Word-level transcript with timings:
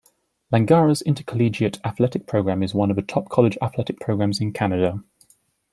Langara's 0.51 1.03
intercollegiate 1.03 1.79
athletic 1.85 2.25
program 2.25 2.63
is 2.63 2.73
one 2.73 2.89
of 2.89 2.95
the 2.95 3.03
top 3.03 3.29
college 3.29 3.55
athletic 3.61 3.99
programs 3.99 4.41
in 4.41 4.51
Canada. 4.51 5.03